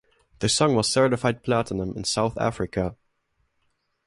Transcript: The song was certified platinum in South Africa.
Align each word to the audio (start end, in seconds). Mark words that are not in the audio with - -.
The 0.39 0.49
song 0.49 0.73
was 0.73 0.89
certified 0.91 1.43
platinum 1.43 1.95
in 1.95 2.05
South 2.05 2.35
Africa. 2.39 2.95